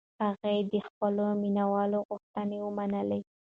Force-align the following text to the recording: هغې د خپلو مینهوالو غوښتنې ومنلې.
هغې 0.23 0.55
د 0.71 0.73
خپلو 0.87 1.25
مینهوالو 1.41 1.99
غوښتنې 2.09 2.57
ومنلې. 2.61 3.21